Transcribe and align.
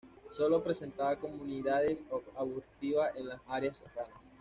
Sólo 0.31 0.63
presentaba 0.63 1.15
comunidades 1.19 1.99
arbustivas 2.35 3.15
en 3.17 3.27
las 3.27 3.39
áreas 3.47 3.77
serranas. 3.77 4.17